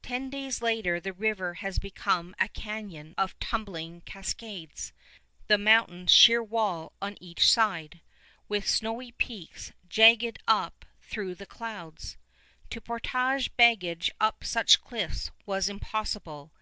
[0.00, 4.94] Ten days later the river has become a canyon of tumbling cascades,
[5.48, 8.00] the mountains sheer wall on each side,
[8.48, 12.16] with snowy peaks jagging up through the clouds.
[12.70, 16.52] To portage baggage up such cliffs was impossible.